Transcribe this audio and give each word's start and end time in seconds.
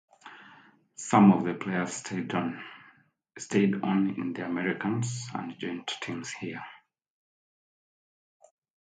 Some 0.95 1.31
of 1.31 1.43
the 1.43 1.53
players 1.53 1.93
stayed 1.93 2.33
on 2.33 2.59
in 3.37 4.33
the 4.33 4.43
Americas 4.47 5.29
and 5.31 5.55
joined 5.59 5.87
teams 6.01 6.33
there. 6.41 6.65